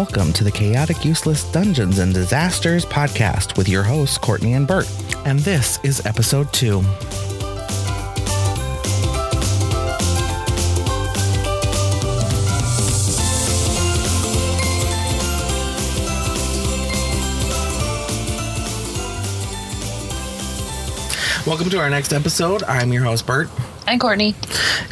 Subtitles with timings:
[0.00, 4.90] welcome to the Chaotic Useless Dungeons and Disasters podcast with your hosts, Courtney and Bert.
[5.26, 6.80] And this is episode two.
[21.46, 22.62] Welcome to our next episode.
[22.62, 23.50] I'm your host, Bert.
[23.86, 24.34] And Courtney.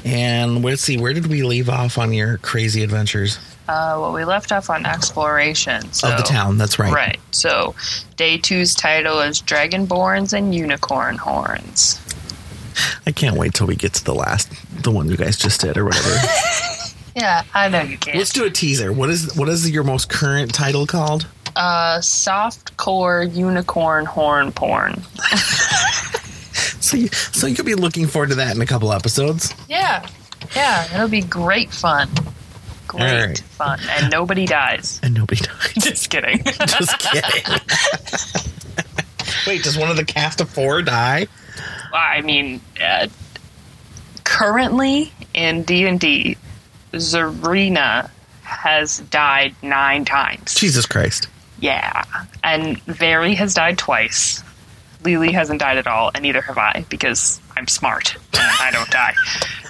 [0.05, 3.39] And let's see, where did we leave off on your crazy adventures?
[3.69, 5.93] Uh, well, we left off on exploration.
[5.93, 6.93] So, of the town, that's right.
[6.93, 7.21] Right.
[7.33, 7.75] So,
[8.17, 12.01] day two's title is Dragonborns and Unicorn Horns.
[13.07, 14.51] I can't wait till we get to the last,
[14.83, 16.17] the one you guys just did or whatever.
[17.17, 18.17] Yeah, I know you can.
[18.17, 18.93] Let's do a teaser.
[18.93, 21.27] What is what is your most current title called?
[21.57, 25.03] Uh, soft core unicorn horn porn.
[26.81, 29.55] So you, so you'll be looking forward to that in a couple episodes.
[29.69, 30.09] Yeah,
[30.57, 32.09] yeah, it'll be great fun.
[32.89, 33.39] Great All right.
[33.39, 34.99] fun, and nobody dies.
[35.03, 35.75] And nobody dies.
[35.79, 36.43] Just kidding.
[36.45, 37.61] Just kidding.
[39.47, 41.27] Wait, does one of the cast of four die?
[41.93, 43.09] I mean, uh,
[44.25, 46.37] currently in D and D,
[46.93, 48.11] Zarina
[48.43, 50.55] has died nine times.
[50.55, 51.29] Jesus Christ.
[51.61, 52.05] Yeah,
[52.43, 54.43] and Very has died twice.
[55.09, 58.91] Lily hasn't died at all, and neither have I because I'm smart and I don't
[58.91, 59.15] die.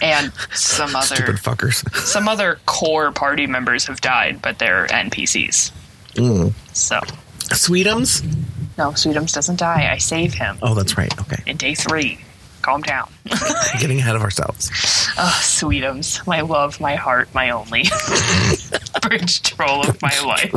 [0.02, 1.88] And some other Stupid fuckers.
[2.06, 5.70] some other core party members have died, but they're NPCs.
[6.14, 6.52] Mm.
[6.74, 6.98] So
[7.54, 8.24] Sweetums?
[8.76, 9.88] no, Sweetums doesn't die.
[9.92, 11.12] I save him Oh, that's right.
[11.20, 11.42] Okay.
[11.46, 12.18] in day three.
[12.60, 13.08] Calm down.
[13.80, 14.68] Getting ahead of ourselves.
[15.16, 17.84] Oh, Sweetums, my love, my heart, my only
[19.02, 20.50] bridge troll of my life.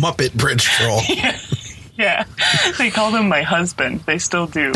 [0.00, 1.00] Muppet Bridge Troll.
[1.08, 1.38] Yeah,
[2.78, 4.00] they called him my husband.
[4.06, 4.72] They still do.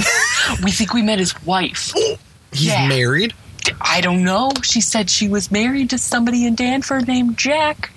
[0.64, 1.92] we think we met his wife.
[2.52, 2.88] He's Yeah.
[2.88, 3.32] married.
[3.80, 4.50] I don't know.
[4.62, 7.90] She said she was married to somebody in Danford named Jack.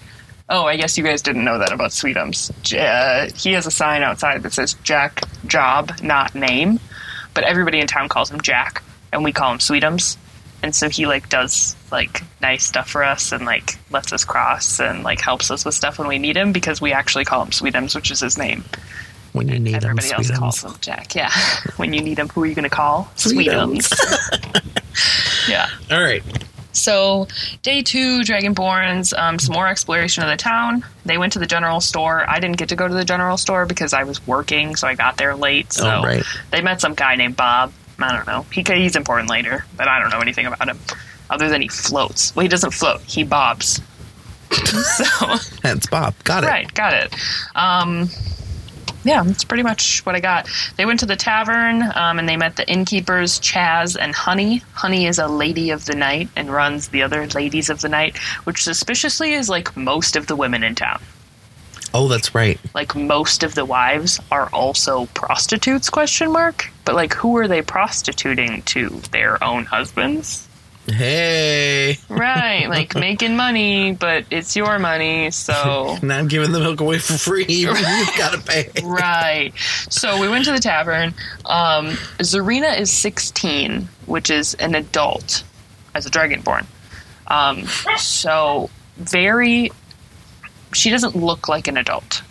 [0.48, 2.52] Oh, I guess you guys didn't know that about Sweetums.
[2.72, 6.80] Uh, he has a sign outside that says Jack Job, not name,
[7.34, 10.18] but everybody in town calls him Jack, and we call him Sweetums.
[10.62, 14.80] And so he like does like nice stuff for us and like lets us cross
[14.80, 17.50] and like helps us with stuff when we need him because we actually call him
[17.50, 18.64] Sweetums, which is his name.
[19.36, 21.14] When you need them, Everybody else calls them Jack.
[21.16, 21.30] Yeah,
[21.78, 23.10] when you need them, who are you going to call?
[23.16, 23.92] Sweetums.
[25.50, 25.68] yeah.
[25.92, 26.24] All right.
[26.72, 27.28] So,
[27.62, 30.84] day two, Dragonborns, um, some more exploration of the town.
[31.06, 32.30] They went to the general store.
[32.30, 34.96] I didn't get to go to the general store because I was working, so I
[34.96, 35.72] got there late.
[35.72, 36.24] So, Oh, right.
[36.52, 37.72] they met some guy named Bob.
[37.98, 38.46] I don't know.
[38.52, 40.78] He, he's important later, but I don't know anything about him
[41.30, 42.36] other than he floats.
[42.36, 43.82] Well, he doesn't float, he bobs.
[44.52, 46.14] so, That's Bob.
[46.26, 46.48] Got it.
[46.48, 47.14] right, got it.
[47.56, 48.10] Um,
[49.06, 50.50] yeah, that's pretty much what I got.
[50.78, 54.58] They went to the tavern um, and they met the innkeepers, Chaz and Honey.
[54.74, 58.18] Honey is a lady of the night and runs the other ladies of the night,
[58.46, 61.02] which suspiciously is like most of the women in town.
[61.94, 62.60] Oh, that's right.
[62.74, 65.90] Like most of the wives are also prostitutes?
[65.90, 66.70] Question mark.
[66.84, 68.90] But like, who are they prostituting to?
[69.12, 70.46] Their own husbands?
[70.88, 71.98] Hey.
[72.10, 77.14] Right, like making money, but it's your money, so Not giving the milk away for
[77.18, 77.46] free.
[77.48, 77.74] You've
[78.18, 78.70] got to pay.
[78.84, 79.52] Right.
[79.90, 81.14] So we went to the tavern.
[81.46, 81.88] Um,
[82.20, 85.44] Zarina is 16, which is an adult
[85.96, 86.66] as a dragonborn.
[87.28, 87.64] Um,
[87.98, 89.72] so very.
[90.74, 92.22] She doesn't look like an adult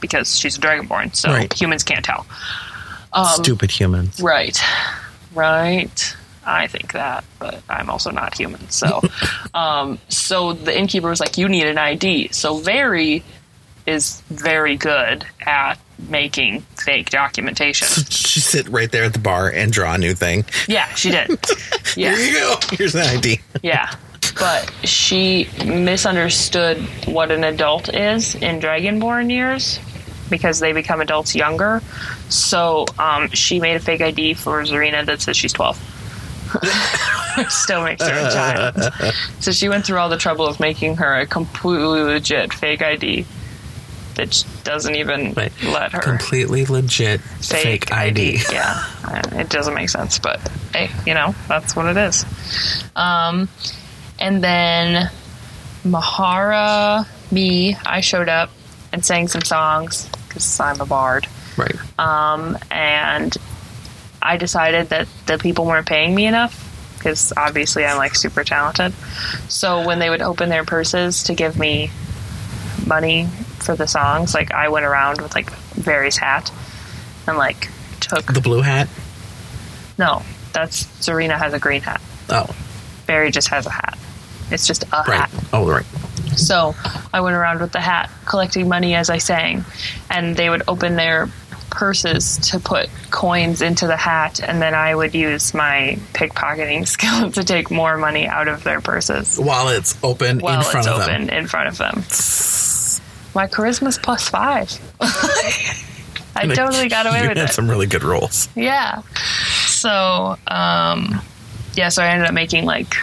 [0.00, 1.52] because she's a dragonborn, so Right.
[1.52, 2.26] humans can't tell.
[3.12, 4.20] Um, Stupid humans.
[4.20, 4.60] Right.
[5.34, 6.14] Right.
[6.46, 8.68] I think that, but I'm also not human.
[8.70, 9.02] So,
[9.54, 13.22] um, so the innkeeper was like, "You need an ID." So Very
[13.86, 15.74] is very good at
[16.08, 17.86] making fake documentation.
[18.10, 20.44] She sit right there at the bar and draw a new thing.
[20.66, 21.28] Yeah, she did.
[21.94, 22.56] Here Yeah, you go.
[22.72, 23.40] Here's an ID.
[23.62, 23.94] yeah.
[24.38, 29.78] But she misunderstood what an adult is in Dragonborn years
[30.30, 31.80] because they become adults younger.
[32.30, 35.78] So um, she made a fake ID for Zarina that says she's 12.
[37.48, 39.14] Still makes her a child.
[39.40, 43.26] So she went through all the trouble of making her a completely legit fake ID
[44.14, 45.52] that doesn't even Right.
[45.64, 48.38] let her Completely legit fake, ID.
[48.52, 50.38] Yeah, uh, it doesn't make sense, but
[50.72, 52.24] hey, you know that's what it is.
[52.94, 53.48] Um,
[54.20, 55.10] and then
[55.84, 58.50] Mahara, me, I showed up
[58.92, 61.26] and sang some songs because I'm a bard.
[61.56, 61.74] Right.
[61.98, 63.36] Um, and
[64.24, 66.60] I decided that the people weren't paying me enough
[66.98, 68.94] because obviously I'm like super talented.
[69.48, 71.90] So when they would open their purses to give me
[72.86, 73.26] money
[73.58, 76.50] for the songs, like I went around with like Very's hat
[77.26, 77.68] and like
[78.00, 78.88] took The blue hat.
[79.98, 80.22] no,
[80.52, 82.00] that's Serena has a green hat.
[82.30, 82.46] Oh,
[83.06, 83.98] Barry just has a hat.
[84.50, 85.28] It's just a right.
[85.28, 85.30] hat.
[85.52, 85.84] Oh, right.
[86.36, 86.74] So
[87.12, 89.64] I went around with the hat collecting money as I sang,
[90.10, 91.28] and they would open their
[91.70, 97.30] purses to put coins into the hat, and then I would use my pickpocketing skill
[97.32, 100.96] to take more money out of their purses While it's open while in front it's
[100.96, 101.36] of open them.
[101.38, 101.94] in front of them.
[103.34, 104.70] My charisma's plus five.
[106.36, 107.52] I totally got away with had it.
[107.52, 108.48] some really good rolls.
[108.54, 109.02] Yeah.
[109.66, 111.20] So, um,
[111.74, 112.94] yeah, so I ended up making like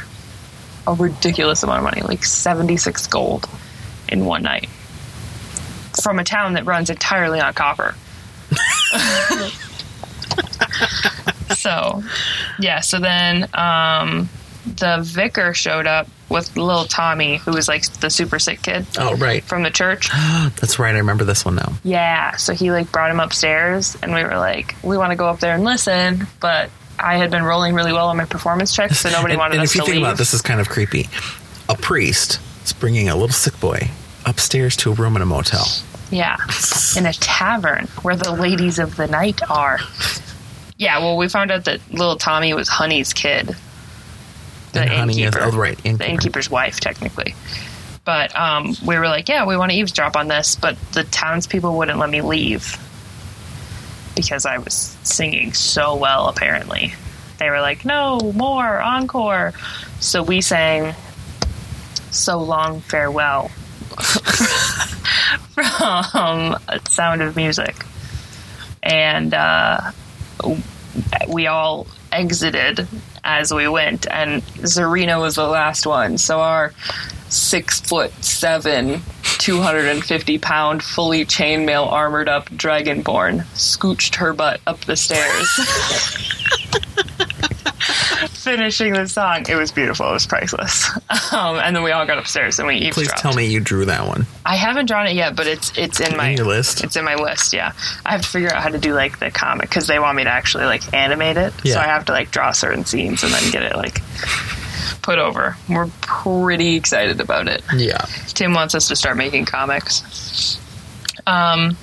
[0.88, 3.50] a ridiculous amount of money, like 76 gold
[4.08, 4.70] in one night
[6.02, 7.94] from a town that runs entirely on copper.
[11.56, 12.04] so,
[12.60, 14.30] yeah, so then um,
[14.66, 19.16] the vicar showed up with little Tommy, who was like the super sick kid Oh,
[19.18, 19.44] right.
[19.44, 20.10] from the church.
[20.12, 20.96] That's right.
[20.96, 21.74] I remember this one now.
[21.84, 25.28] Yeah, so he like brought him upstairs, and we were like, we want to go
[25.28, 29.00] up there and listen, but I had been rolling really well on my performance checks,
[29.00, 30.04] so nobody And, wanted and us if you think leave.
[30.04, 31.10] about it, this is kind of creepy.
[31.68, 33.90] A priest is bringing a little sick boy
[34.26, 35.66] upstairs to a room in a motel.
[36.12, 36.38] Yeah,
[36.98, 39.80] in a tavern where the ladies of the night are.
[40.78, 43.56] Yeah, well, we found out that little Tommy was Honey's kid,
[44.74, 47.34] the And Honey is- innkeeper, oh, right, the innkeeper's wife, technically.
[48.04, 51.78] But um, we were like, yeah, we want to eavesdrop on this, but the townspeople
[51.78, 52.78] wouldn't let me leave
[54.16, 54.74] because I was
[55.04, 56.28] singing so well.
[56.28, 56.94] Apparently,
[57.38, 59.54] they were like, no more encore.
[60.00, 60.96] So we sang
[62.10, 63.52] "So Long Farewell"
[66.12, 66.58] from
[66.88, 67.76] Sound of Music,
[68.84, 69.92] and uh,
[71.28, 72.88] we all exited
[73.24, 76.18] as we went, and Zarina was the last one.
[76.18, 76.74] So our
[77.30, 79.02] six foot seven,
[79.38, 85.60] 250 pound, fully chainmail armored up dragonborn scooched her butt up the stairs.
[88.42, 90.10] Finishing the song, it was beautiful.
[90.10, 90.90] It was priceless.
[91.32, 94.06] Um, and then we all got upstairs and we Please tell me you drew that
[94.06, 94.26] one.
[94.46, 96.84] I haven't drawn it yet, but it's it's in my your list?
[96.84, 97.54] It's in my list.
[97.54, 97.72] Yeah,
[98.06, 100.26] I have to figure out how to do like the comic because they want me
[100.26, 101.54] to actually like animate it.
[101.64, 101.76] Yeah.
[101.76, 104.02] So I have to like draw certain scenes and then get it like
[105.02, 105.56] put over.
[105.70, 107.64] We're pretty excited about it.
[107.74, 108.06] Yeah.
[108.28, 110.60] Tim wants us to start making comics.
[111.26, 111.78] Um,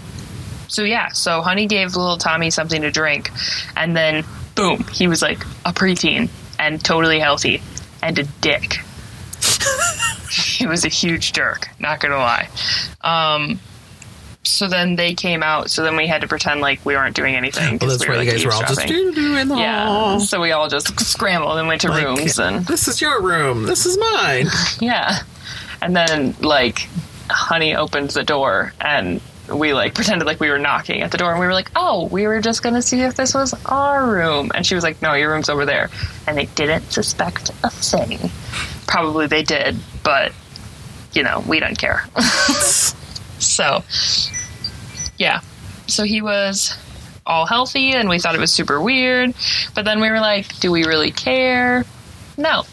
[0.69, 3.31] so yeah, so Honey gave little Tommy something to drink,
[3.77, 4.25] and then
[4.55, 6.29] boom, he was like a preteen
[6.59, 7.63] and totally healthy
[8.03, 8.79] and a dick.
[10.31, 12.49] he was a huge jerk, not gonna lie.
[13.01, 13.61] Um,
[14.49, 15.71] so then they came out.
[15.71, 17.79] So then we had to pretend like we weren't doing anything.
[17.79, 18.25] Well, that's we were, right.
[18.25, 19.15] You like, guys were all just in
[19.49, 19.87] the yeah.
[19.87, 20.21] hall.
[20.21, 23.65] So we all just scrambled and went to Like, rooms and This is your room.
[23.65, 24.47] This is mine.
[24.81, 25.21] yeah.
[25.83, 26.89] And then like
[27.31, 31.31] Honey opens the door and we like pretended like we were knocking at the door
[31.31, 34.07] and we were like, "Oh, we were just going to see if this was our
[34.07, 35.91] room." And she was like, "No, your room's over there."
[36.27, 38.31] And they didn't suspect a thing.
[38.87, 40.33] Probably they did, but
[41.13, 42.05] you know, we don't care.
[43.39, 43.83] so,
[45.17, 45.41] yeah.
[45.87, 46.77] So he was
[47.27, 49.35] all healthy and we thought it was super weird,
[49.75, 51.85] but then we were like, "Do we really care?"
[52.37, 52.65] No.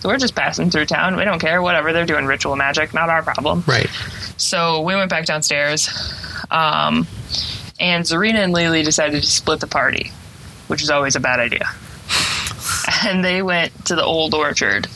[0.00, 1.16] So we're just passing through town.
[1.16, 1.62] We don't care.
[1.62, 1.94] Whatever.
[1.94, 2.92] They're doing ritual magic.
[2.92, 3.64] Not our problem.
[3.66, 3.88] Right.
[4.36, 5.88] So we went back downstairs.
[6.50, 7.06] Um,
[7.80, 10.12] and Zarina and Lily decided to split the party,
[10.68, 11.68] which is always a bad idea.
[13.02, 14.86] And they went to the old orchard,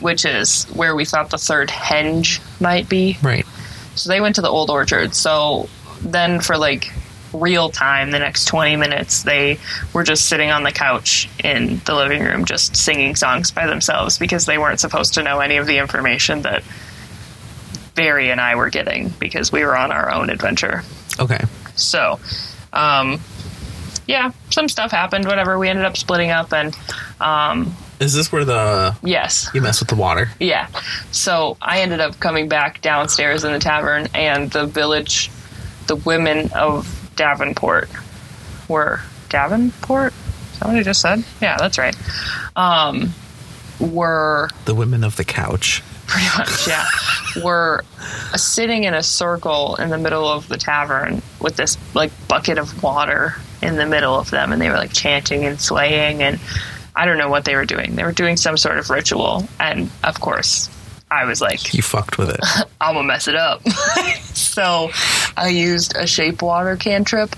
[0.00, 3.18] which is where we thought the third henge might be.
[3.22, 3.46] Right.
[3.94, 5.14] So they went to the old orchard.
[5.14, 5.68] So
[6.02, 6.92] then for like
[7.32, 9.58] real time, the next 20 minutes, they
[9.92, 14.18] were just sitting on the couch in the living room, just singing songs by themselves
[14.18, 16.62] because they weren't supposed to know any of the information that
[17.98, 20.84] Barry and I were getting because we were on our own adventure.
[21.18, 21.44] Okay.
[21.74, 22.20] So,
[22.72, 23.20] um,
[24.06, 25.58] yeah, some stuff happened, whatever.
[25.58, 26.78] We ended up splitting up and,
[27.20, 29.50] um, Is this where the yes.
[29.52, 30.30] you mess with the water?
[30.38, 30.68] Yeah.
[31.10, 35.28] So I ended up coming back downstairs in the tavern, and the village,
[35.88, 37.90] the women of Davenport
[38.68, 40.12] were Davenport.
[40.52, 41.24] Is that what I just said?
[41.42, 41.96] Yeah, that's right.
[42.54, 43.12] Um,
[43.80, 45.82] were The women of the couch.
[46.08, 46.84] Pretty much yeah.
[47.36, 47.84] We were
[48.34, 52.82] sitting in a circle in the middle of the tavern with this like bucket of
[52.82, 56.38] water in the middle of them and they were like chanting and swaying and
[56.96, 57.94] i don't know what they were doing.
[57.96, 60.68] They were doing some sort of ritual and of course
[61.10, 62.40] i was like You fucked with it.
[62.80, 63.62] i'm gonna mess it up.
[64.34, 64.90] So
[65.36, 67.34] i used a shape water cantrip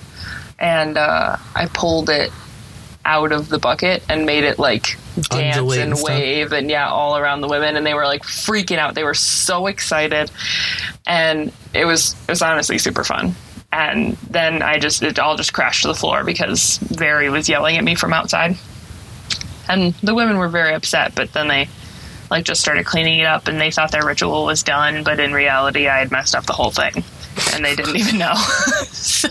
[0.59, 2.31] and uh, i pulled it
[3.04, 6.88] out of the bucket and made it like dance Undulate and and wave and yeah
[6.88, 7.76] all around the women.
[7.76, 8.95] And they were like freaking out.
[8.95, 10.30] They were so excited.
[11.07, 13.35] And it was it was honestly super fun.
[13.73, 17.76] And then i just it all just crashed to the floor because Very was yelling
[17.76, 18.57] at me from outside.
[19.69, 21.69] And the women were very upset but then they
[22.30, 25.33] like just started cleaning it up, and they thought their ritual was done, but in
[25.33, 27.02] reality, I had messed up the whole thing,
[27.54, 28.34] and they didn't even know.
[28.92, 29.28] so,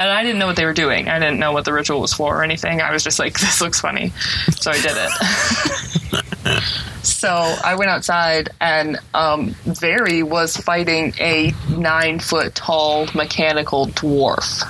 [0.00, 1.08] and I didn't know what they were doing.
[1.08, 2.80] I didn't know what the ritual was for or anything.
[2.80, 4.10] I was just like, this looks funny,
[4.50, 6.62] so I did it.
[7.02, 7.28] so
[7.64, 14.64] I went outside, and um, Very was fighting a nine foot tall mechanical dwarf.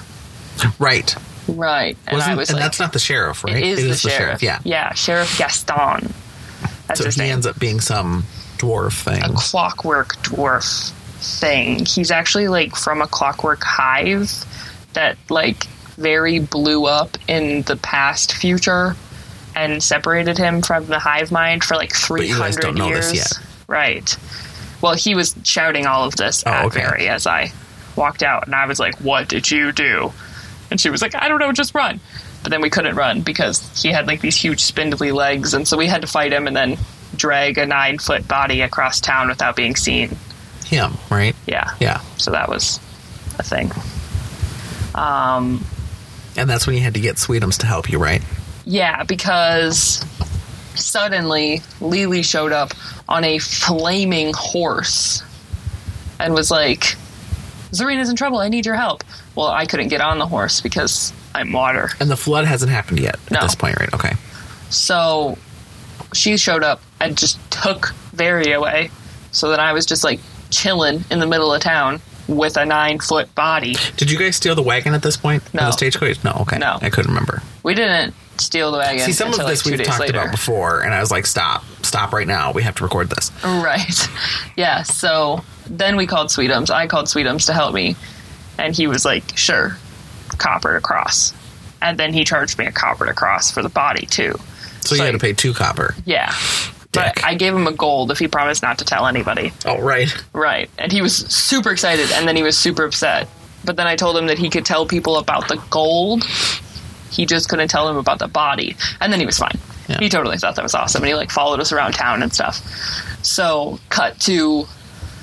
[0.80, 1.14] Right.
[1.48, 3.56] Right, and Wasn't, I was and like, that's not the sheriff, right?
[3.56, 4.42] it is, the, sheriff.
[4.42, 4.58] Yeah.
[4.64, 6.12] yeah, Sheriff Gaston.
[6.86, 7.32] That's So his he name.
[7.32, 8.24] ends up being some
[8.58, 9.22] dwarf thing.
[9.22, 11.84] a clockwork dwarf thing.
[11.84, 14.30] He's actually like from a clockwork hive
[14.94, 15.64] that like
[15.96, 18.94] very blew up in the past future
[19.56, 23.10] and separated him from the hive mind for like you guys 300 don't know years.
[23.10, 23.46] this yet.
[23.66, 24.16] Right.
[24.80, 26.80] Well, he was shouting all of this Oh, at okay.
[26.82, 27.52] Mary as I
[27.96, 30.12] walked out, and I was like, "What did you do?"
[30.70, 31.98] And she was like, "I don't know, just run."
[32.44, 35.76] But then we couldn't run because he had like these huge spindly legs, and so
[35.76, 36.78] we had to fight him and then
[37.16, 40.16] drag a nine foot body across town without being seen.
[40.68, 41.34] Him, right?
[41.46, 41.70] Yeah.
[41.80, 42.00] Yeah.
[42.18, 42.78] So that was
[43.38, 43.70] a thing.
[44.94, 45.64] Um,
[46.36, 48.22] And that's when you had to get Sweetums to help you, right?
[48.64, 50.04] yeah, because
[50.74, 52.72] suddenly Lily showed up
[53.08, 55.22] on a flaming horse
[56.20, 56.96] and was like,
[57.72, 58.38] Zarina's in trouble.
[58.38, 59.04] I need your help.
[59.34, 61.88] Well, I couldn't get on the horse because I'm water.
[61.98, 63.40] And the flood hasn't happened yet at No.
[63.40, 63.92] this point, right?
[63.94, 64.12] Okay.
[64.68, 65.38] So
[66.12, 68.90] she showed up and just took Very away.
[69.32, 70.20] So then I was just like
[70.50, 73.74] chilling in the middle of town with a nine foot body.
[73.96, 75.42] Did you guys steal the wagon at this point?
[75.54, 75.62] No.
[75.66, 76.22] The stagecoach?
[76.24, 76.58] No, okay.
[76.58, 76.78] No.
[76.80, 77.42] I couldn't remember.
[77.62, 79.00] We didn't steal the wagon.
[79.06, 80.18] See, some of like, this two we've talked later.
[80.18, 81.64] about before, and I was like, stop.
[81.82, 82.52] Stop right now.
[82.52, 83.30] We have to record this.
[83.44, 84.08] Right.
[84.56, 84.82] Yeah.
[84.82, 86.68] So then we called Sweetums.
[86.70, 87.94] I called Sweetums to help me,
[88.58, 89.76] and he was like, "Sure,
[90.36, 91.32] copper to cross."
[91.80, 94.34] And then he charged me a copper to cross for the body too.
[94.80, 95.94] So you So- had to pay two copper.
[96.04, 96.34] Yeah.
[96.92, 99.52] But I gave him a gold if he promised not to tell anybody.
[99.66, 100.08] Oh, right.
[100.32, 100.70] Right.
[100.78, 103.28] And he was super excited, and then he was super upset.
[103.64, 106.24] But then I told him that he could tell people about the gold.
[107.10, 108.76] He just couldn't tell them about the body.
[109.00, 109.58] And then he was fine.
[109.88, 109.98] Yeah.
[109.98, 111.02] He totally thought that was awesome.
[111.02, 112.56] And he like followed us around town and stuff.
[113.22, 114.64] So cut to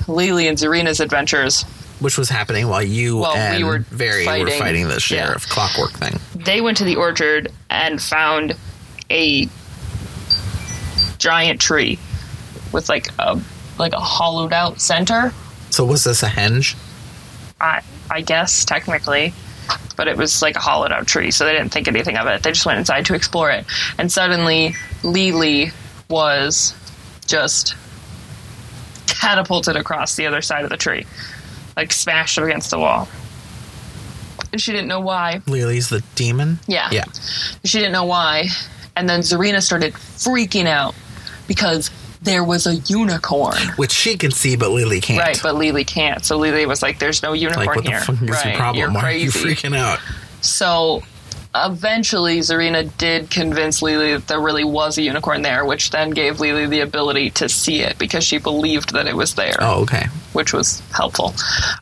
[0.07, 1.63] Lily and Zarina's adventures.
[1.99, 4.99] Which was happening while you Well, we and were Very were fighting- fighting the yeah.
[4.99, 6.19] sheriff clockwork thing.
[6.35, 8.55] They went to the orchard and found
[9.09, 9.47] a
[11.25, 11.97] giant tree
[12.71, 13.41] with like a
[13.79, 15.33] like a hollowed out center.
[15.71, 16.77] So was this a henge?
[17.59, 19.33] I I guess technically,
[19.97, 22.43] but it was like a hollowed out tree, so they didn't think anything of it.
[22.43, 23.65] They just went inside to explore it,
[23.97, 25.71] and suddenly Lily
[26.11, 26.75] was
[27.25, 27.75] just
[29.07, 31.07] catapulted across the other side of the tree,
[31.75, 33.07] like smashed up against the wall,
[34.51, 35.41] and she didn't know why.
[35.47, 36.59] Lily's the demon?
[36.67, 36.89] Yeah.
[36.91, 37.05] Yeah.
[37.63, 38.49] She didn't know why,
[38.95, 40.93] and then Zarina started freaking out
[41.47, 43.57] because there was a unicorn.
[43.75, 45.19] Which she can see, but Lily can't.
[45.19, 46.23] Right, but Lily can't.
[46.25, 48.55] So Lily was like, "There's no unicorn like, what the here." fuck is right, your
[48.55, 48.79] problem?
[48.81, 49.39] You're Why crazy.
[49.39, 49.99] are you freaking out?
[50.41, 51.03] So
[51.53, 56.39] eventually, Zarina did convince Lily that there really was a unicorn there, which then gave
[56.39, 60.07] Lily the ability to see it because she believed that it was there, Oh, okay.
[60.33, 61.33] which was helpful.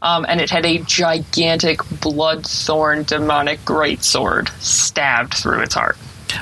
[0.01, 5.98] Um, and it had a gigantic blood-thorn demonic greatsword stabbed through its heart.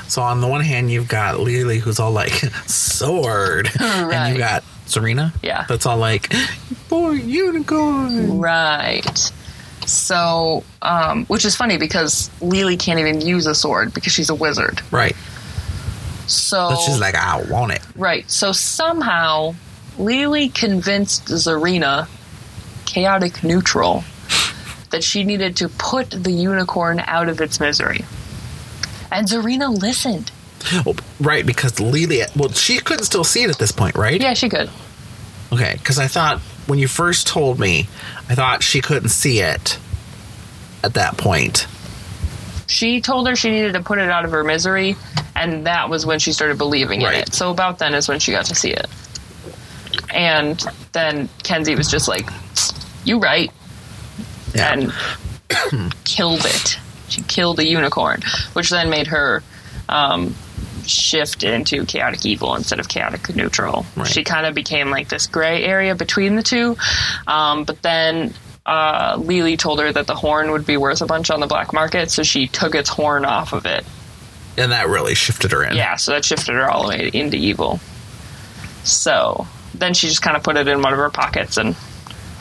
[0.07, 2.31] So on the one hand, you've got Lily, who's all like
[2.67, 5.65] sword, and you got Serena, Yeah.
[5.69, 6.33] that's all like
[6.89, 8.39] boy unicorn.
[8.39, 9.31] Right.
[9.86, 14.36] So, um, which is funny because Lily can't even use a sword because she's a
[14.36, 14.81] wizard.
[14.91, 15.15] Right,
[16.27, 17.81] So but she's like, I want it.
[17.95, 18.29] Right.
[18.29, 19.55] So somehow
[19.98, 22.07] Lily convinced Zarina,
[22.86, 24.03] chaotic neutral,
[24.91, 28.05] that she needed to put the unicorn out of its misery.
[29.11, 30.31] And Zarina listened.
[30.85, 34.21] Oh, right, because Lily, well, she couldn't still see it at this point, right?
[34.21, 34.69] Yeah, she could.
[35.51, 37.87] Okay, because I thought when you first told me,
[38.29, 39.77] I thought she couldn't see it
[40.83, 41.67] at that point.
[42.67, 44.95] She told her she needed to put it out of her misery,
[45.35, 47.33] and that was when she started believing in it.
[47.33, 48.87] So about then is when she got to see it.
[50.13, 50.63] And
[50.93, 52.29] then Kenzie was just like,
[53.03, 53.51] "You right,"
[54.55, 54.73] Yeah.
[54.73, 56.77] and killed it.
[57.11, 58.21] She killed a unicorn,
[58.53, 59.43] which then made her
[59.89, 60.35] um,
[60.85, 63.85] shift into chaotic evil instead of chaotic neutral.
[63.95, 64.07] Right.
[64.07, 66.77] She kind of became like this gray area between the two.
[67.27, 68.33] Um, but then
[68.65, 71.73] uh, Lily told her that the horn would be worth a bunch on the black
[71.73, 73.83] market, so she took its horn off of it.
[74.57, 75.75] and that really shifted her in.
[75.75, 77.79] Yeah, so that shifted her all the way into evil.
[78.83, 81.75] So then she just kind of put it in one of her pockets and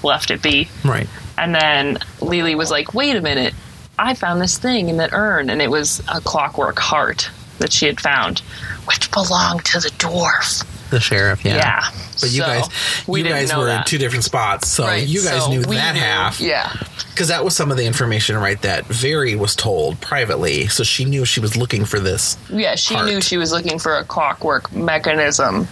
[0.02, 0.68] left it be.
[0.84, 1.06] Right.
[1.38, 3.54] And then Lily was like, wait a minute,
[4.00, 5.50] I found this thing in that urn.
[5.50, 8.38] And it was a clockwork heart that she had found,
[8.86, 10.64] which belonged to the dwarf.
[10.90, 11.56] The sheriff, yeah.
[11.56, 11.90] Yeah.
[12.20, 12.68] But you So, guys,
[13.06, 15.94] we you guys were in two different spots, so Right, you guys so knew that
[15.94, 16.40] knew- half.
[16.40, 16.72] Yeah.
[17.10, 18.60] because that was some of the information, right?
[18.62, 22.36] That Very was told privately, so she knew she was looking for this.
[22.48, 23.06] Yeah, she Heart.
[23.06, 25.68] knew she was looking for a clockwork mechanism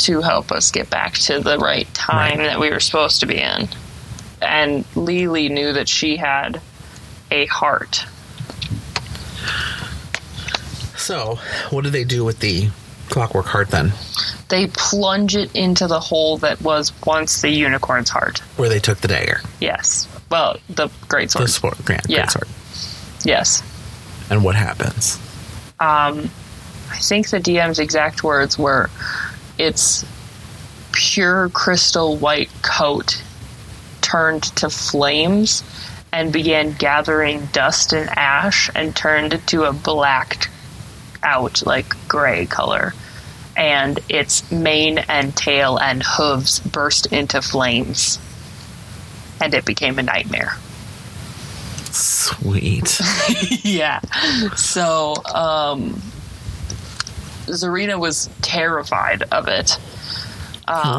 [0.00, 2.46] to help us get back to the right time Right.
[2.48, 3.68] that we were supposed to be in.
[4.42, 6.60] And Lily knew that she had
[7.30, 8.04] a heart.
[10.96, 11.38] So,
[11.70, 12.68] what did they do with the
[13.10, 13.92] clockwork heart then?
[14.48, 18.38] They plunge it into the hole that was once the unicorn's heart.
[18.56, 20.08] Where they took the dagger, Yes.
[20.30, 21.76] Well, the great the sword.
[21.76, 22.48] sword, yeah, great sword.
[23.24, 23.62] Yes.
[24.30, 25.18] And what happens?
[25.78, 26.30] Um,
[26.90, 28.88] I think the DM's exact words were,
[29.58, 30.04] "Its
[30.92, 33.22] pure crystal white coat
[34.00, 35.62] turned to flames
[36.14, 40.48] and began gathering dust and ash and turned to a blacked
[41.22, 42.94] out like gray color."
[43.56, 48.18] And its mane and tail and hooves burst into flames,
[49.40, 50.56] and it became a nightmare.
[51.94, 53.00] Sweet.
[53.64, 54.00] yeah.
[54.56, 56.02] So, um,
[57.46, 59.78] Zarina was terrified of it.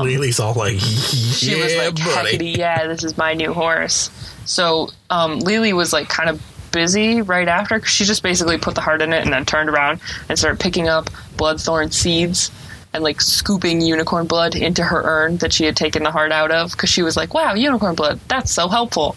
[0.03, 3.53] Lily's all like, Um, She "Yeah, was like, buddy." "Heckity, yeah, this is my new
[3.53, 4.09] horse."
[4.45, 6.41] So, um, Lily was like kind of
[6.71, 9.69] busy right after 'cause she just basically put the heart in it and then turned
[9.69, 12.51] around and started picking up bloodthorn seeds
[12.93, 16.51] and like scooping unicorn blood into her urn that she had taken the heart out
[16.51, 19.15] of because she was like, "Wow, unicorn blood, that's so helpful."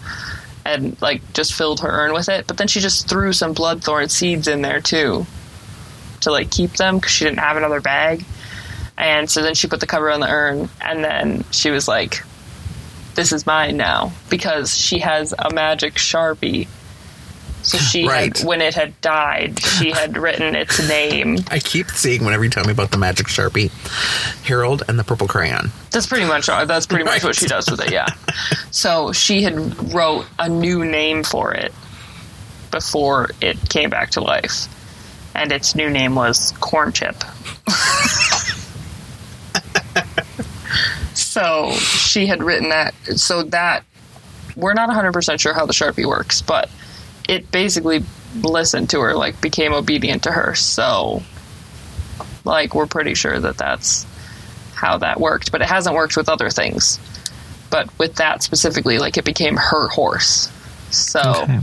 [0.65, 4.11] And like just filled her urn with it, but then she just threw some bloodthorn
[4.11, 5.27] seeds in there too
[6.21, 8.25] to like keep them because she didn't have another bag.
[8.99, 12.23] And so then she put the cover on the urn, and then she was like,
[13.15, 16.67] "This is mine now," because she has a magic sharpie.
[17.63, 18.37] So she Right.
[18.37, 21.39] had, when it had died, she had written its name.
[21.49, 23.71] I keep seeing whenever you tell me about the magic sharpie,
[24.45, 25.71] Harold and the purple crayon.
[25.93, 27.93] That's pretty much uh, that's pretty much what she does with it.
[27.93, 28.09] Yeah.
[28.73, 31.73] So she had wrote a new name for it
[32.71, 34.67] before it came back to life,
[35.35, 37.17] and its new name was Corn Chip.
[41.39, 42.95] so she had written that.
[43.17, 43.85] So that
[44.57, 46.69] we're not 100 percent sure how the sharpie works, but
[47.29, 48.03] it basically
[48.43, 50.55] listened to her, like became obedient to her.
[50.55, 51.23] So,
[52.45, 54.07] like, we're pretty sure that that's
[54.75, 56.99] how that worked, but it hasn't worked with other things.
[57.71, 60.51] But with that specifically, like it became her horse.
[60.91, 61.59] So Okay.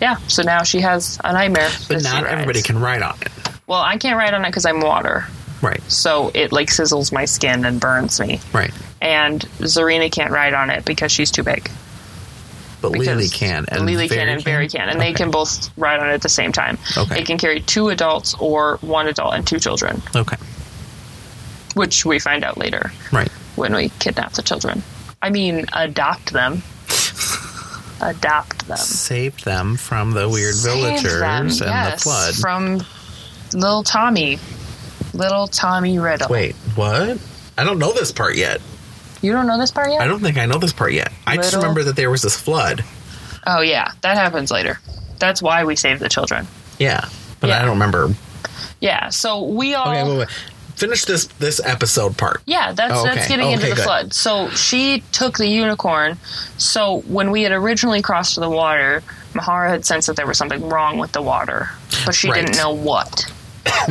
[0.00, 1.70] yeah, so now she has a nightmare.
[1.88, 3.32] But that not everybody can ride on it.
[3.66, 5.26] Well, I can't ride on it because I'm water,
[5.62, 8.40] Right, so it like sizzles my skin and burns me.
[8.52, 8.72] right.
[9.00, 11.70] And Zarina can't ride on it because she's too big.
[12.82, 13.64] But Because Lily can.
[13.68, 16.28] And Lily can and Barry can, and they can both ride on it at the
[16.28, 16.78] same time.
[16.96, 17.20] Okay.
[17.20, 20.36] It can carry two adults or one adult and two children, Okay,
[21.74, 22.92] which we find out later.
[23.12, 23.28] right.
[23.56, 24.82] when we kidnap the children.
[25.22, 26.62] I mean, adopt them.
[28.00, 28.76] adopt them.
[28.76, 32.34] Save them from the weird Save villagers them, and yes, the flood.
[32.34, 32.82] From
[33.58, 34.38] little Tommy.
[35.16, 36.28] Little Tommy Riddle.
[36.28, 37.18] Wait, what?
[37.58, 38.60] I don't know this part yet.
[39.22, 40.00] You don't know this part yet?
[40.00, 41.10] I don't think I know this part yet.
[41.26, 42.84] I just remember that there was this flood.
[43.46, 43.92] Oh, yeah.
[44.02, 44.78] That happens later.
[45.18, 46.46] That's why we save the children.
[46.78, 47.08] Yeah,
[47.40, 47.58] but Yeah.
[47.58, 48.10] I don't remember.
[48.80, 49.88] Yeah, so we all.
[49.88, 50.28] Okay, wait, wait.
[50.76, 52.42] Finish this this episode part.
[52.44, 53.84] Yeah, that's Oh, that's getting oh, into Okay, the good.
[53.84, 54.12] flood.
[54.12, 56.18] So she took the unicorn.
[56.58, 59.02] So when we had originally crossed to the water,
[59.32, 61.70] Mahara had sensed that there was something wrong with the water,
[62.04, 62.44] but she Right.
[62.44, 63.24] didn't know what.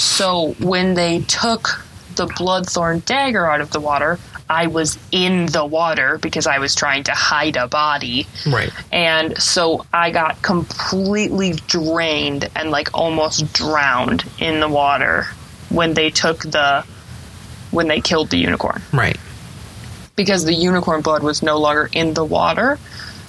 [0.00, 1.84] so when they took
[2.16, 6.74] the bloodthorn dagger out of the water, I was in the water because I was
[6.74, 8.26] trying to hide a body.
[8.46, 8.70] Right.
[8.90, 15.26] And so I got completely drained and like almost drowned in the water
[15.68, 16.84] when they took the
[17.70, 19.16] when they killed the unicorn Right.
[20.16, 22.78] because the unicorn blood was no longer in the water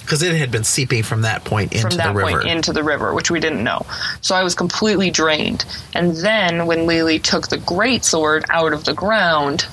[0.02, 2.40] Because it had been seeping from that point into from that the river.
[2.40, 3.86] point into the river, which we didn't know.
[4.20, 5.64] So I was completely drained.
[5.94, 9.66] And then when Lily took the great sword out of the ground,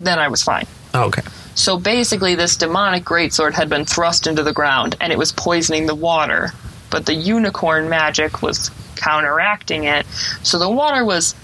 [0.00, 0.66] then I was fine.
[0.94, 1.22] Oh, okay.
[1.54, 5.86] So basically, this demonic greatsword had been thrust into the ground and it was poisoning
[5.86, 6.50] the water.
[6.90, 10.06] But the unicorn magic was counteracting it.
[10.42, 11.34] So the water was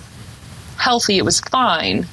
[0.76, 2.06] healthy, it was fine.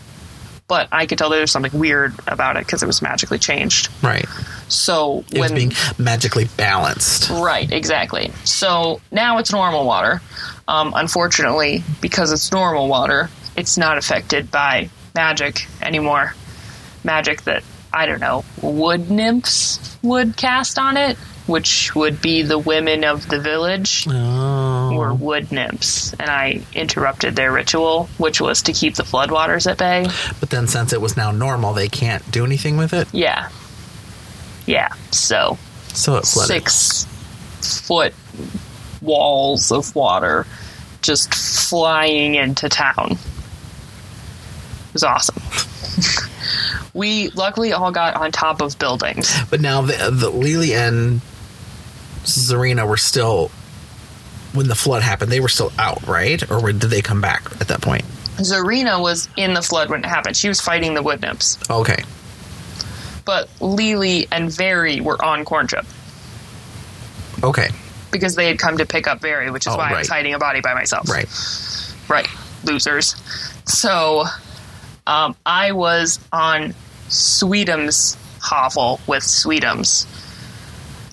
[0.68, 3.90] But I could tell there was something weird about it because it was magically changed.
[4.02, 4.26] Right.
[4.68, 5.56] So It was when.
[5.56, 7.30] being magically balanced.
[7.30, 8.32] Right, exactly.
[8.44, 10.22] So now it's normal water.
[10.68, 16.34] Um, unfortunately, because it's normal water, it's not affected by magic anymore.
[17.04, 22.58] Magic that, I don't know, wood nymphs would cast on it, which would be the
[22.58, 24.08] women of the village.
[24.10, 24.96] Oh.
[24.96, 29.78] were wood nymphs, and I interrupted their ritual, which was to keep the floodwaters at
[29.78, 30.06] bay.
[30.40, 33.08] But then since it was now normal, they can't do anything with it.
[33.14, 33.50] Yeah.
[34.66, 34.94] Yeah.
[35.12, 35.58] So
[35.94, 37.06] So six
[37.86, 38.14] foot
[39.02, 40.46] walls of water
[41.02, 43.12] just flying into town.
[43.12, 45.42] It was awesome.
[46.94, 49.34] we luckily all got on top of buildings.
[49.50, 51.22] But now the, the Lily and
[52.24, 53.50] Zarina were still
[54.54, 55.32] when the flood happened.
[55.32, 56.50] They were still out, right?
[56.52, 58.06] Or were- did they come back at that point?
[58.38, 60.36] Zarina was in the flood when it happened.
[60.38, 61.58] She was fighting the wood nymphs.
[61.70, 62.04] Okay.
[63.26, 65.86] But Lily and Very were on corn chip
[67.44, 67.70] Okay.
[68.12, 70.34] because they had come to pick up Very, which is Oh, why I was hiding
[70.34, 71.10] a body by myself.
[71.10, 71.28] Right.
[72.10, 72.28] Right,
[72.64, 73.16] losers.
[73.66, 74.26] So,
[75.08, 76.74] um, I was on
[77.10, 80.06] Sweetums hovel with Sweetums.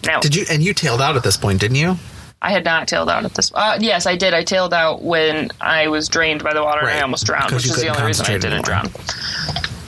[0.05, 1.97] Now, Did you and you tailed out at this point, didn't you?
[2.43, 3.53] I had not tailed out at this.
[3.55, 4.33] Uh, yes, I did.
[4.33, 7.67] I tailed out when I was drained by the water and I almost drowned, which
[7.67, 8.91] is the only reason I didn't drown.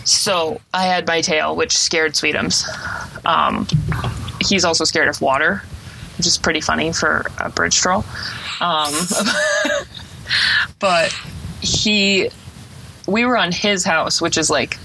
[0.05, 2.67] So I had my tail, which scared Sweetums.
[3.25, 3.67] Um,
[4.41, 5.63] he's also scared of water,
[6.19, 8.05] which is pretty funny for a bridge troll.
[8.61, 8.93] Um,
[10.79, 11.13] but
[11.61, 12.31] he,
[13.07, 14.79] we were on his house, which is like,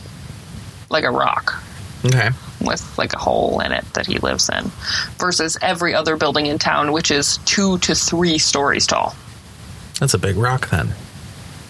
[0.89, 1.55] like a rock
[2.05, 2.29] Okay.
[2.61, 4.71] with like a hole in it that he lives in,
[5.17, 9.15] versus every other building in town, which is two to three stories tall.
[9.99, 10.89] That's a big rock then.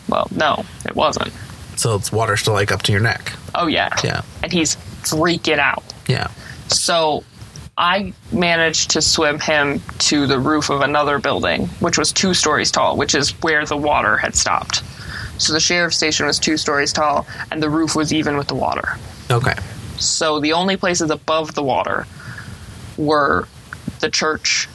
[0.10, 1.32] Well, no, it wasn't.
[1.78, 3.32] So it's water still like up to your neck.
[3.56, 4.22] Oh yeah, Yeah.
[4.44, 5.84] and he's freaking out.
[6.08, 6.28] Yeah.
[6.68, 7.24] So
[7.78, 12.72] I managed to swim him to the roof of another building, which was two stories
[12.72, 14.84] tall, which is where the water had stopped.
[15.38, 18.56] So the sheriff's station was two stories tall, and the roof was even with the
[18.56, 18.98] water.
[19.30, 19.54] Okay.
[20.00, 22.08] So the only places above the water
[22.98, 23.48] were
[24.00, 24.68] the church,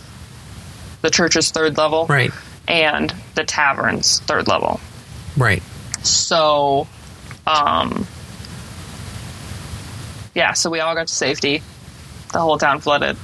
[1.00, 2.30] the church's third level, Right.
[2.68, 4.80] and the tavern's third level.
[5.36, 5.62] Right.
[6.04, 6.86] So,
[7.46, 8.06] um,
[10.34, 11.62] yeah, so we all got to safety.
[12.32, 13.16] The whole town flooded.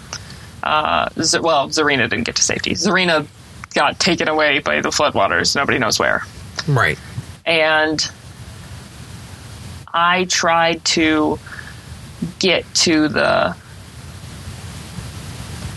[0.63, 2.73] Uh, Z- well, Zarina didn't get to safety.
[2.73, 3.27] Zarina
[3.75, 5.55] got taken away by the floodwaters.
[5.57, 6.23] Nobody knows where.
[6.67, 6.99] Right.
[7.47, 8.07] And
[9.93, 11.39] I tried to
[12.39, 13.57] get to the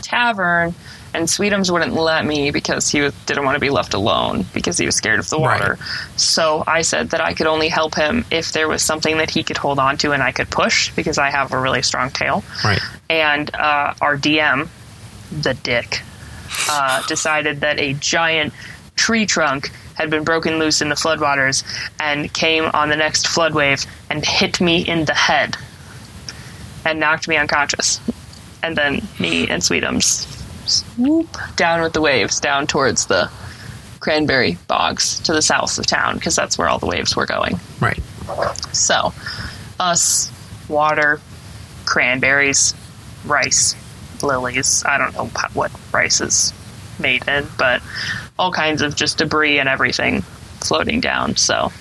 [0.01, 0.75] tavern,
[1.13, 4.77] and Sweetums wouldn't let me because he was, didn't want to be left alone because
[4.77, 5.77] he was scared of the water.
[6.15, 9.43] So I said that I could only help him if there was something that he
[9.43, 12.43] could hold on to and I could push because I have a really strong tail.
[12.63, 12.79] Right.
[13.09, 14.69] And uh, our DM,
[15.41, 16.01] the dick,
[16.69, 18.53] uh, decided that a giant
[18.95, 21.63] tree trunk had been broken loose in the floodwaters
[21.99, 25.57] and came on the next flood wave and hit me in the head
[26.85, 27.99] and knocked me unconscious.
[28.63, 30.40] And then me and Sweetums
[30.71, 33.29] swoop down with the waves down towards the
[33.99, 37.59] cranberry bogs to the south of town because that's where all the waves were going.
[37.79, 38.01] Right.
[38.73, 39.13] So,
[39.79, 40.31] us,
[40.67, 41.21] water,
[41.85, 42.73] cranberries,
[43.25, 43.75] rice,
[44.23, 44.83] lilies.
[44.85, 46.53] I don't know what rice is
[46.99, 47.81] made in, but
[48.37, 51.35] all kinds of just debris and everything floating down.
[51.35, 51.71] So,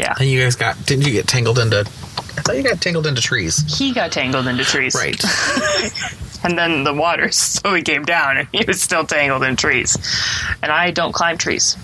[0.00, 0.14] yeah.
[0.18, 3.20] And you guys got didn't you get tangled into I thought you got tangled into
[3.20, 3.64] trees.
[3.78, 4.94] He got tangled into trees.
[4.94, 5.20] Right.
[6.44, 9.96] And then the water slowly came down and he was still tangled in trees.
[10.62, 11.76] And I don't climb trees.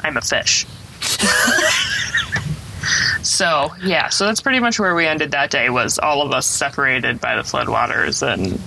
[0.00, 0.66] I'm a fish.
[3.22, 6.46] so, yeah, so that's pretty much where we ended that day was all of us
[6.46, 8.60] separated by the floodwaters and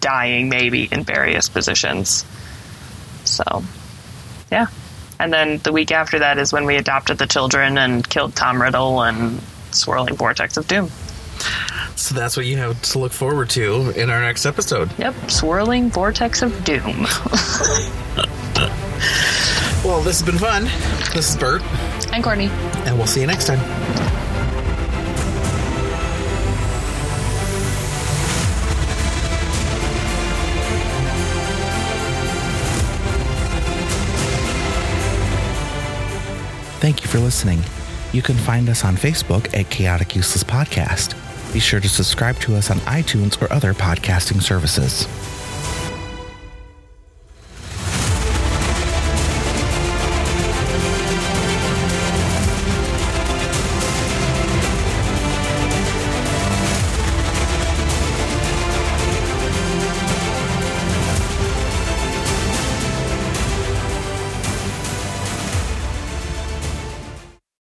[0.00, 2.24] dying maybe in various positions.
[3.24, 3.62] So,
[4.50, 4.66] yeah.
[5.18, 8.60] And then the week after that is when we adopted the children and killed Tom
[8.60, 9.40] Riddle and
[9.70, 10.90] Swirling Vortex of Doom.
[11.96, 14.90] So that's what you have to look forward to in our next episode.
[14.98, 17.06] Yep, swirling vortex of doom.
[19.82, 20.64] Well, this has been fun.
[21.14, 21.62] This is Bert,
[22.12, 22.48] and Courtney.
[22.84, 23.58] and we'll see you next time.
[36.80, 37.62] Thank you for listening.
[38.12, 41.14] You can find us on Facebook at Chaotic Useless Podcast.
[41.52, 45.08] Be sure to subscribe to us on iTunes or other podcasting services.